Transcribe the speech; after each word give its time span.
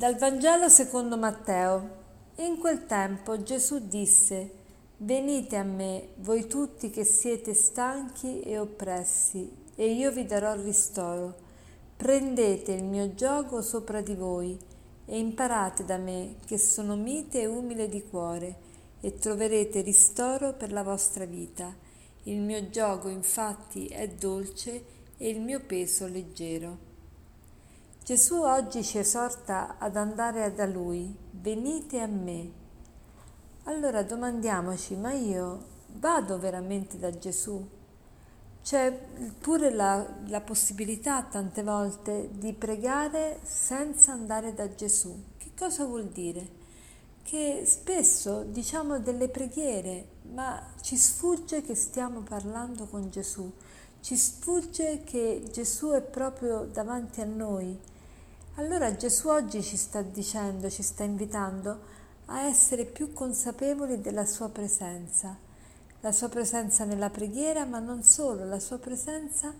Dal 0.00 0.16
Vangelo 0.16 0.70
secondo 0.70 1.18
Matteo. 1.18 1.98
In 2.36 2.56
quel 2.56 2.86
tempo 2.86 3.42
Gesù 3.42 3.86
disse, 3.86 4.50
Venite 4.96 5.56
a 5.56 5.62
me, 5.62 6.14
voi 6.20 6.46
tutti 6.46 6.88
che 6.88 7.04
siete 7.04 7.52
stanchi 7.52 8.40
e 8.40 8.58
oppressi, 8.58 9.54
e 9.74 9.92
io 9.92 10.10
vi 10.10 10.24
darò 10.24 10.54
ristoro. 10.54 11.34
Prendete 11.98 12.72
il 12.72 12.82
mio 12.82 13.14
gioco 13.14 13.60
sopra 13.60 14.00
di 14.00 14.14
voi 14.14 14.58
e 15.04 15.18
imparate 15.18 15.84
da 15.84 15.98
me, 15.98 16.36
che 16.46 16.56
sono 16.56 16.96
mite 16.96 17.42
e 17.42 17.46
umile 17.46 17.86
di 17.86 18.02
cuore, 18.02 18.56
e 19.02 19.16
troverete 19.16 19.82
ristoro 19.82 20.54
per 20.54 20.72
la 20.72 20.82
vostra 20.82 21.26
vita. 21.26 21.76
Il 22.22 22.38
mio 22.38 22.70
gioco 22.70 23.08
infatti 23.08 23.88
è 23.88 24.08
dolce 24.08 24.82
e 25.18 25.28
il 25.28 25.42
mio 25.42 25.60
peso 25.60 26.06
leggero. 26.06 26.89
Gesù 28.10 28.42
oggi 28.42 28.82
ci 28.82 28.98
esorta 28.98 29.76
ad 29.78 29.94
andare 29.94 30.52
da 30.52 30.66
Lui, 30.66 31.16
venite 31.30 32.00
a 32.00 32.08
me. 32.08 32.50
Allora 33.66 34.02
domandiamoci, 34.02 34.96
ma 34.96 35.12
io 35.12 35.64
vado 35.92 36.36
veramente 36.40 36.98
da 36.98 37.16
Gesù? 37.16 37.64
C'è 38.64 38.90
pure 39.38 39.70
la, 39.72 40.04
la 40.26 40.40
possibilità 40.40 41.22
tante 41.22 41.62
volte 41.62 42.30
di 42.32 42.52
pregare 42.52 43.38
senza 43.44 44.10
andare 44.10 44.54
da 44.54 44.74
Gesù. 44.74 45.16
Che 45.38 45.52
cosa 45.56 45.84
vuol 45.84 46.08
dire? 46.08 46.48
Che 47.22 47.62
spesso 47.64 48.42
diciamo 48.42 48.98
delle 48.98 49.28
preghiere, 49.28 50.08
ma 50.32 50.60
ci 50.80 50.96
sfugge 50.96 51.62
che 51.62 51.76
stiamo 51.76 52.22
parlando 52.22 52.86
con 52.86 53.08
Gesù, 53.08 53.48
ci 54.00 54.16
sfugge 54.16 55.04
che 55.04 55.44
Gesù 55.52 55.90
è 55.90 56.02
proprio 56.02 56.64
davanti 56.64 57.20
a 57.20 57.24
noi 57.24 57.78
allora 58.54 58.94
Gesù 58.96 59.28
oggi 59.28 59.62
ci 59.62 59.76
sta 59.76 60.02
dicendo, 60.02 60.68
ci 60.70 60.82
sta 60.82 61.04
invitando 61.04 61.80
a 62.26 62.42
essere 62.42 62.84
più 62.84 63.12
consapevoli 63.12 64.00
della 64.00 64.26
sua 64.26 64.48
presenza, 64.48 65.36
la 66.00 66.12
sua 66.12 66.28
presenza 66.28 66.84
nella 66.84 67.10
preghiera, 67.10 67.64
ma 67.64 67.78
non 67.78 68.02
solo, 68.02 68.44
la 68.44 68.60
sua 68.60 68.78
presenza 68.78 69.54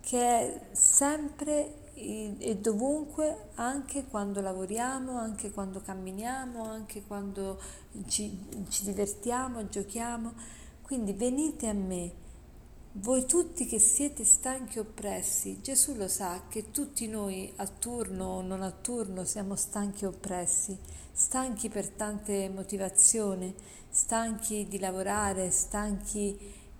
che 0.00 0.18
è 0.18 0.60
sempre 0.72 1.80
e 2.02 2.56
dovunque, 2.58 3.50
anche 3.56 4.06
quando 4.06 4.40
lavoriamo, 4.40 5.18
anche 5.18 5.50
quando 5.50 5.82
camminiamo, 5.82 6.64
anche 6.64 7.02
quando 7.06 7.60
ci, 8.06 8.66
ci 8.68 8.84
divertiamo, 8.84 9.68
giochiamo. 9.68 10.32
Quindi 10.80 11.12
venite 11.12 11.68
a 11.68 11.74
me 11.74 12.12
voi 12.92 13.24
tutti 13.24 13.66
che 13.66 13.78
siete 13.78 14.24
stanchi 14.24 14.78
e 14.78 14.80
oppressi, 14.80 15.60
Gesù 15.62 15.94
lo 15.94 16.08
sa 16.08 16.42
che 16.48 16.72
tutti 16.72 17.06
noi 17.06 17.52
a 17.56 17.66
turno 17.68 18.24
o 18.24 18.42
non 18.42 18.62
a 18.62 18.72
turno 18.72 19.24
siamo 19.24 19.54
stanchi 19.54 20.04
e 20.04 20.08
oppressi, 20.08 20.76
stanchi 21.12 21.68
per 21.68 21.88
tante 21.88 22.48
motivazioni, 22.48 23.54
stanchi 23.88 24.66
di 24.68 24.80
lavorare, 24.80 25.50
stanchi 25.50 26.36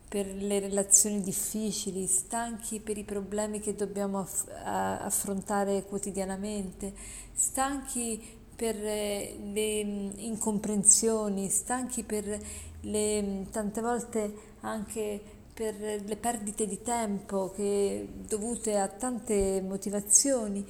per 0.09 0.27
le 0.27 0.59
relazioni 0.59 1.21
difficili, 1.21 2.09
stanchi 2.09 2.81
per 2.81 2.99
i 2.99 3.05
problemi 3.05 3.61
che 3.61 3.77
dobbiamo 3.77 4.19
aff- 4.19 4.51
affrontare 4.51 5.85
quotidianamente, 5.85 6.93
stanchi 7.33 8.21
per 8.57 8.75
eh, 8.77 9.39
le 9.53 9.85
mm, 9.85 10.11
incomprensioni, 10.17 11.49
stanchi 11.49 12.03
per 12.03 12.41
le 12.81 13.23
mm, 13.23 13.43
tante 13.53 13.81
volte 13.81 14.35
anche 14.63 15.39
per 15.61 15.75
le 15.79 16.17
perdite 16.17 16.67
di 16.67 16.81
tempo 16.81 17.51
che, 17.51 18.09
dovute 18.27 18.79
a 18.79 18.89
tante 18.89 19.61
motivazioni 19.61 20.65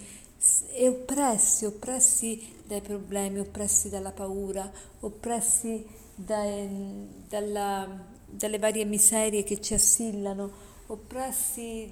e 0.72 0.88
oppressi, 0.88 1.64
oppressi 1.64 2.56
dai 2.66 2.80
problemi, 2.80 3.38
oppressi 3.38 3.88
dalla 3.88 4.10
paura, 4.10 4.68
oppressi 4.98 5.86
dai, 6.12 7.06
dalla, 7.28 7.86
dalle 8.26 8.58
varie 8.58 8.84
miserie 8.84 9.44
che 9.44 9.60
ci 9.60 9.74
assillano, 9.74 10.50
oppressi 10.88 11.88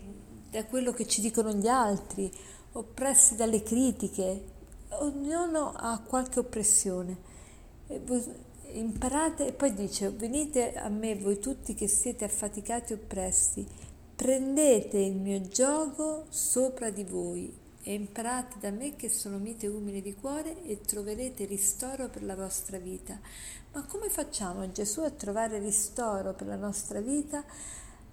da 0.51 0.65
quello 0.65 0.91
che 0.93 1.07
ci 1.07 1.21
dicono 1.21 1.53
gli 1.53 1.69
altri, 1.69 2.29
oppressi 2.73 3.37
dalle 3.37 3.63
critiche. 3.63 4.43
Ognuno 5.03 5.73
ha 5.73 6.01
qualche 6.01 6.41
oppressione 6.41 7.17
imparate 8.73 9.49
e 9.49 9.53
poi 9.53 9.75
dice 9.75 10.11
venite 10.11 10.75
a 10.75 10.89
me 10.89 11.15
voi 11.17 11.39
tutti 11.39 11.75
che 11.75 11.89
siete 11.89 12.25
affaticati 12.25 12.93
e 12.93 12.97
oppressi. 12.97 13.67
Prendete 14.15 14.99
il 14.99 15.15
mio 15.15 15.41
gioco 15.43 16.27
sopra 16.29 16.91
di 16.91 17.05
voi 17.05 17.67
e 17.83 17.95
imparate 17.95 18.57
da 18.61 18.71
me 18.71 18.97
che 18.97 19.09
sono 19.09 19.39
mite 19.39 19.67
e 19.67 19.71
umile 19.71 20.03
di 20.03 20.15
cuore 20.15 20.63
e 20.65 20.81
troverete 20.81 21.45
ristoro 21.45 22.09
per 22.09 22.23
la 22.23 22.35
vostra 22.35 22.79
vita. 22.79 23.19
Ma 23.73 23.85
come 23.87 24.09
facciamo 24.09 24.71
Gesù 24.73 25.01
a 25.01 25.11
trovare 25.11 25.59
ristoro 25.59 26.35
per 26.35 26.49
la 26.49 26.57
nostra 26.57 27.01
vita? 27.01 27.45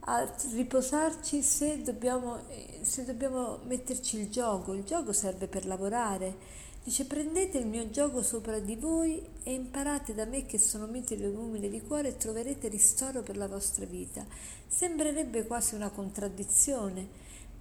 A 0.08 0.32
riposarci 0.54 1.42
se 1.42 1.82
dobbiamo, 1.82 2.44
se 2.82 3.04
dobbiamo 3.04 3.60
metterci 3.66 4.20
il 4.20 4.30
gioco. 4.30 4.74
Il 4.74 4.84
gioco 4.84 5.12
serve 5.12 5.48
per 5.48 5.66
lavorare 5.66 6.64
Dice 6.86 7.06
prendete 7.06 7.58
il 7.58 7.66
mio 7.66 7.90
gioco 7.90 8.22
sopra 8.22 8.60
di 8.60 8.76
voi 8.76 9.20
e 9.42 9.54
imparate 9.54 10.14
da 10.14 10.26
me 10.26 10.46
che 10.46 10.60
sono 10.60 10.86
mite 10.86 11.18
e 11.20 11.26
umile 11.26 11.68
di 11.68 11.82
cuore 11.82 12.10
e 12.10 12.18
troverete 12.18 12.68
ristoro 12.68 13.24
per 13.24 13.38
la 13.38 13.48
vostra 13.48 13.86
vita. 13.86 14.24
Sembrerebbe 14.68 15.48
quasi 15.48 15.74
una 15.74 15.90
contraddizione, 15.90 17.08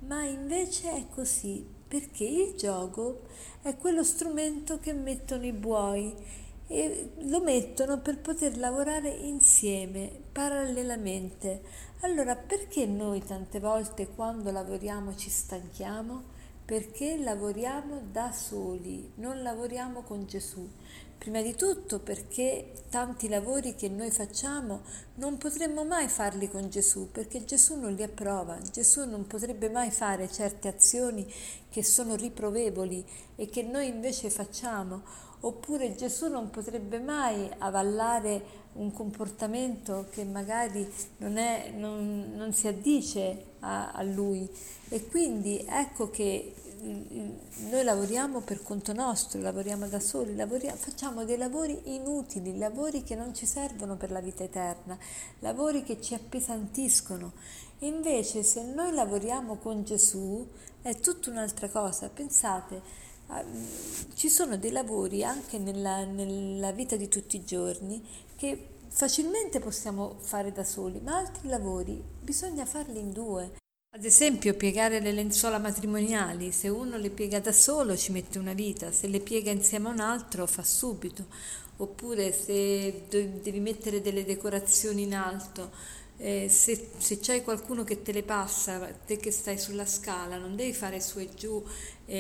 ma 0.00 0.24
invece 0.24 0.92
è 0.92 1.06
così, 1.08 1.64
perché 1.88 2.24
il 2.24 2.54
gioco 2.54 3.22
è 3.62 3.74
quello 3.78 4.04
strumento 4.04 4.78
che 4.78 4.92
mettono 4.92 5.46
i 5.46 5.52
buoi 5.52 6.14
e 6.66 7.12
lo 7.20 7.40
mettono 7.40 8.00
per 8.00 8.18
poter 8.18 8.58
lavorare 8.58 9.08
insieme, 9.08 10.12
parallelamente. 10.32 11.62
Allora 12.00 12.36
perché 12.36 12.84
noi 12.84 13.24
tante 13.24 13.58
volte 13.58 14.06
quando 14.06 14.50
lavoriamo 14.50 15.16
ci 15.16 15.30
stanchiamo? 15.30 16.33
Perché 16.64 17.18
lavoriamo 17.18 18.02
da 18.10 18.32
soli, 18.32 19.12
non 19.16 19.42
lavoriamo 19.42 20.02
con 20.02 20.26
Gesù. 20.26 20.66
Prima 21.18 21.40
di 21.40 21.54
tutto 21.54 22.00
perché 22.00 22.72
tanti 22.90 23.28
lavori 23.28 23.74
che 23.74 23.88
noi 23.88 24.10
facciamo 24.10 24.82
non 25.14 25.38
potremmo 25.38 25.84
mai 25.84 26.08
farli 26.08 26.50
con 26.50 26.68
Gesù, 26.68 27.10
perché 27.10 27.44
Gesù 27.44 27.76
non 27.76 27.94
li 27.94 28.02
approva, 28.02 28.58
Gesù 28.70 29.08
non 29.08 29.26
potrebbe 29.26 29.70
mai 29.70 29.90
fare 29.90 30.30
certe 30.30 30.68
azioni 30.68 31.26
che 31.70 31.82
sono 31.82 32.14
riprovevoli 32.14 33.04
e 33.36 33.48
che 33.48 33.62
noi 33.62 33.88
invece 33.88 34.28
facciamo, 34.28 35.02
oppure 35.40 35.94
Gesù 35.94 36.28
non 36.28 36.50
potrebbe 36.50 36.98
mai 36.98 37.50
avallare 37.58 38.62
un 38.74 38.92
comportamento 38.92 40.06
che 40.10 40.24
magari 40.24 40.86
non, 41.18 41.36
è, 41.36 41.72
non, 41.74 42.32
non 42.34 42.52
si 42.52 42.66
addice 42.66 43.44
a, 43.60 43.92
a 43.92 44.02
Lui. 44.02 44.48
E 44.88 45.06
quindi 45.06 45.64
ecco 45.68 46.10
che 46.10 46.54
noi 46.84 47.82
lavoriamo 47.82 48.40
per 48.40 48.62
conto 48.62 48.92
nostro, 48.92 49.40
lavoriamo 49.40 49.86
da 49.86 50.00
soli, 50.00 50.36
lavoriamo, 50.36 50.76
facciamo 50.76 51.24
dei 51.24 51.38
lavori 51.38 51.94
inutili, 51.94 52.58
lavori 52.58 53.02
che 53.02 53.14
non 53.14 53.34
ci 53.34 53.46
servono 53.46 53.96
per 53.96 54.10
la 54.10 54.20
vita 54.20 54.44
eterna, 54.44 54.98
lavori 55.40 55.82
che 55.82 56.00
ci 56.00 56.14
appesantiscono. 56.14 57.32
Invece 57.80 58.42
se 58.42 58.62
noi 58.62 58.92
lavoriamo 58.92 59.56
con 59.56 59.84
Gesù 59.84 60.46
è 60.82 60.94
tutta 61.00 61.30
un'altra 61.30 61.68
cosa. 61.68 62.08
Pensate, 62.08 62.82
ci 64.14 64.28
sono 64.28 64.56
dei 64.56 64.70
lavori 64.70 65.24
anche 65.24 65.58
nella, 65.58 66.04
nella 66.04 66.72
vita 66.72 66.96
di 66.96 67.08
tutti 67.08 67.36
i 67.36 67.44
giorni 67.44 68.04
che 68.36 68.68
facilmente 68.88 69.58
possiamo 69.58 70.16
fare 70.20 70.52
da 70.52 70.64
soli, 70.64 71.00
ma 71.00 71.16
altri 71.16 71.48
lavori 71.48 72.02
bisogna 72.20 72.64
farli 72.66 73.00
in 73.00 73.12
due. 73.12 73.62
Ad 73.96 74.04
esempio, 74.04 74.54
piegare 74.54 74.98
le 74.98 75.12
lenzuola 75.12 75.60
matrimoniali, 75.60 76.50
se 76.50 76.68
uno 76.68 76.96
le 76.96 77.10
piega 77.10 77.38
da 77.38 77.52
solo 77.52 77.96
ci 77.96 78.10
mette 78.10 78.40
una 78.40 78.52
vita, 78.52 78.90
se 78.90 79.06
le 79.06 79.20
piega 79.20 79.52
insieme 79.52 79.88
a 79.88 79.92
un 79.92 80.00
altro 80.00 80.48
fa 80.48 80.64
subito, 80.64 81.26
oppure 81.76 82.32
se 82.32 83.04
devi 83.08 83.60
mettere 83.60 84.00
delle 84.00 84.24
decorazioni 84.24 85.02
in 85.02 85.14
alto, 85.14 85.70
eh, 86.16 86.48
se, 86.48 86.90
se 86.96 87.18
c'hai 87.20 87.42
qualcuno 87.42 87.84
che 87.84 88.02
te 88.02 88.12
le 88.12 88.22
passa, 88.22 88.78
te 89.06 89.16
che 89.16 89.30
stai 89.30 89.58
sulla 89.58 89.86
scala, 89.86 90.38
non 90.38 90.54
devi 90.56 90.72
fare 90.72 91.00
su 91.00 91.18
e 91.18 91.28
giù 91.34 91.62
e, 92.06 92.16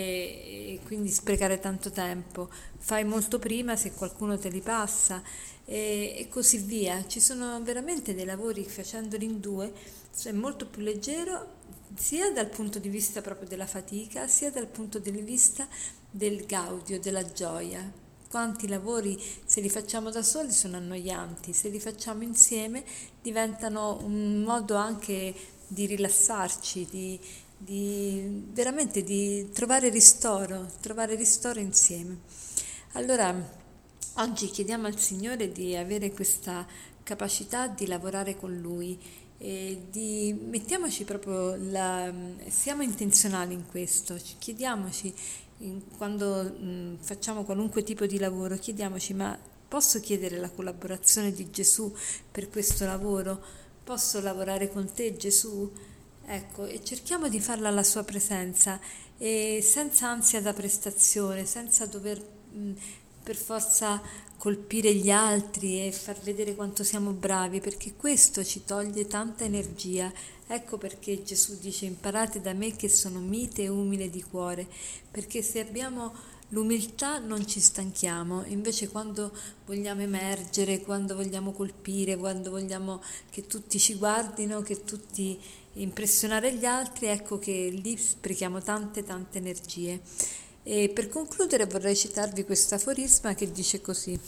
e 0.74 0.80
quindi 0.84 1.10
sprecare 1.10 1.60
tanto 1.60 1.90
tempo, 1.90 2.50
fai 2.78 3.04
molto 3.04 3.38
prima 3.38 3.76
se 3.76 3.92
qualcuno 3.92 4.38
te 4.38 4.48
li 4.48 4.60
passa 4.60 5.22
e, 5.64 6.14
e 6.18 6.28
così 6.28 6.58
via. 6.58 7.06
Ci 7.06 7.20
sono 7.20 7.62
veramente 7.62 8.14
dei 8.14 8.24
lavori 8.24 8.64
facendoli 8.64 9.24
in 9.24 9.40
due, 9.40 9.72
è 10.22 10.32
molto 10.32 10.66
più 10.66 10.82
leggero 10.82 11.62
sia 11.96 12.32
dal 12.32 12.48
punto 12.48 12.78
di 12.78 12.88
vista 12.88 13.20
proprio 13.20 13.46
della 13.48 13.66
fatica, 13.66 14.26
sia 14.26 14.50
dal 14.50 14.66
punto 14.66 14.98
di 14.98 15.10
vista 15.12 15.68
del 16.10 16.44
gaudio, 16.46 16.98
della 16.98 17.24
gioia. 17.32 18.03
Quanti 18.28 18.68
lavori, 18.68 19.20
se 19.44 19.60
li 19.60 19.70
facciamo 19.70 20.10
da 20.10 20.22
soli, 20.22 20.50
sono 20.50 20.76
annoianti, 20.76 21.52
se 21.52 21.68
li 21.68 21.78
facciamo 21.78 22.22
insieme 22.22 22.84
diventano 23.22 23.98
un 24.02 24.42
modo 24.42 24.74
anche 24.74 25.34
di 25.66 25.86
rilassarci, 25.86 26.86
di, 26.90 27.20
di 27.56 28.42
veramente 28.52 29.02
di 29.02 29.50
trovare 29.52 29.88
ristoro, 29.88 30.68
trovare 30.80 31.14
ristoro 31.14 31.60
insieme. 31.60 32.20
Allora, 32.92 33.34
oggi 34.14 34.48
chiediamo 34.48 34.86
al 34.86 34.98
Signore 34.98 35.50
di 35.50 35.76
avere 35.76 36.12
questa 36.12 36.66
capacità 37.02 37.68
di 37.68 37.86
lavorare 37.86 38.36
con 38.36 38.56
Lui 38.56 38.98
e 39.38 39.86
di 39.90 40.32
mettiamoci 40.32 41.04
proprio 41.04 41.56
la, 41.56 42.12
siamo 42.48 42.82
intenzionali 42.82 43.54
in 43.54 43.66
questo, 43.66 44.16
chiediamoci 44.38 45.12
quando 45.96 46.42
mh, 46.42 46.98
facciamo 47.00 47.44
qualunque 47.44 47.82
tipo 47.82 48.06
di 48.06 48.18
lavoro, 48.18 48.56
chiediamoci 48.56 49.14
ma 49.14 49.38
posso 49.66 50.00
chiedere 50.00 50.38
la 50.38 50.50
collaborazione 50.50 51.32
di 51.32 51.50
Gesù 51.50 51.92
per 52.30 52.48
questo 52.48 52.84
lavoro? 52.84 53.42
Posso 53.82 54.20
lavorare 54.20 54.70
con 54.70 54.90
te 54.92 55.16
Gesù? 55.16 55.70
Ecco, 56.26 56.64
e 56.64 56.82
cerchiamo 56.82 57.28
di 57.28 57.40
farla 57.40 57.68
alla 57.68 57.82
sua 57.82 58.02
presenza 58.02 58.80
e 59.18 59.60
senza 59.62 60.08
ansia 60.08 60.40
da 60.40 60.52
prestazione, 60.52 61.44
senza 61.44 61.86
dover 61.86 62.18
mh, 62.52 62.72
per 63.24 63.36
forza 63.36 64.00
colpire 64.36 64.94
gli 64.94 65.10
altri 65.10 65.86
e 65.86 65.90
far 65.90 66.20
vedere 66.20 66.54
quanto 66.54 66.84
siamo 66.84 67.12
bravi, 67.12 67.60
perché 67.60 67.94
questo 67.96 68.44
ci 68.44 68.64
toglie 68.64 69.06
tanta 69.06 69.44
energia. 69.44 70.12
Ecco 70.46 70.76
perché 70.76 71.22
Gesù 71.22 71.58
dice 71.58 71.86
imparate 71.86 72.42
da 72.42 72.52
me 72.52 72.76
che 72.76 72.90
sono 72.90 73.20
mite 73.20 73.62
e 73.62 73.68
umile 73.68 74.10
di 74.10 74.22
cuore, 74.22 74.68
perché 75.10 75.40
se 75.40 75.60
abbiamo 75.60 76.12
l'umiltà 76.50 77.18
non 77.18 77.46
ci 77.46 77.58
stanchiamo, 77.58 78.44
invece 78.48 78.88
quando 78.88 79.32
vogliamo 79.64 80.02
emergere, 80.02 80.82
quando 80.82 81.14
vogliamo 81.14 81.52
colpire, 81.52 82.18
quando 82.18 82.50
vogliamo 82.50 83.02
che 83.30 83.46
tutti 83.46 83.78
ci 83.78 83.94
guardino, 83.94 84.60
che 84.60 84.84
tutti 84.84 85.40
impressionare 85.76 86.54
gli 86.54 86.66
altri, 86.66 87.06
ecco 87.06 87.38
che 87.38 87.70
lì 87.70 87.96
sprechiamo 87.96 88.60
tante 88.60 89.02
tante 89.02 89.38
energie. 89.38 90.02
E 90.66 90.88
per 90.88 91.08
concludere 91.08 91.66
vorrei 91.66 91.94
citarvi 91.94 92.44
questo 92.44 92.74
aforisma 92.74 93.34
che 93.34 93.52
dice 93.52 93.82
così: 93.82 94.18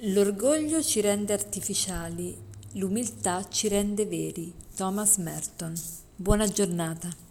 L'orgoglio 0.00 0.82
ci 0.82 1.00
rende 1.00 1.32
artificiali, 1.32 2.36
l'umiltà 2.72 3.48
ci 3.48 3.68
rende 3.68 4.04
veri. 4.04 4.52
Thomas 4.76 5.16
Merton. 5.16 5.72
Buona 6.14 6.46
giornata. 6.46 7.29